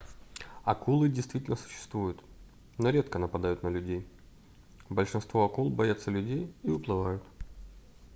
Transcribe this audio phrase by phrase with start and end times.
[0.65, 2.23] акулы действительно существуют
[2.79, 4.03] но редко нападают на людей
[4.89, 7.23] большинство акул боятся людей и уплывают